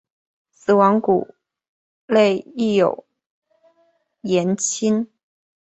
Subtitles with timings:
[0.49, 1.35] 死亡谷
[2.07, 3.05] 内亦有
[4.21, 5.05] 盐磐。